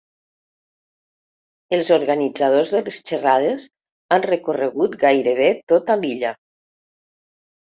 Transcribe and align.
Els 1.77 1.91
organitzadors 1.97 2.73
de 2.77 2.81
les 2.87 2.97
xerrades 3.11 3.67
han 4.17 4.25
recorregut 4.29 4.97
gairebé 5.07 5.51
tota 5.75 5.99
l'illa. 6.01 6.35